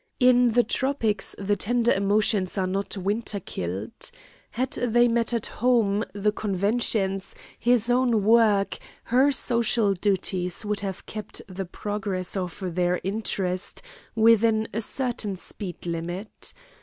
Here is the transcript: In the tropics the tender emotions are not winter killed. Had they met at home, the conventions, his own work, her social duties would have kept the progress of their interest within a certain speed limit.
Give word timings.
In 0.19 0.53
the 0.53 0.63
tropics 0.63 1.35
the 1.37 1.55
tender 1.55 1.91
emotions 1.91 2.57
are 2.57 2.65
not 2.65 2.97
winter 2.97 3.39
killed. 3.39 4.09
Had 4.49 4.71
they 4.71 5.07
met 5.07 5.31
at 5.31 5.45
home, 5.45 6.03
the 6.11 6.31
conventions, 6.31 7.35
his 7.59 7.87
own 7.87 8.23
work, 8.23 8.79
her 9.03 9.31
social 9.31 9.93
duties 9.93 10.65
would 10.65 10.79
have 10.79 11.05
kept 11.05 11.43
the 11.47 11.65
progress 11.65 12.35
of 12.35 12.57
their 12.73 12.99
interest 13.03 13.83
within 14.15 14.67
a 14.73 14.81
certain 14.81 15.35
speed 15.35 15.85
limit. 15.85 16.51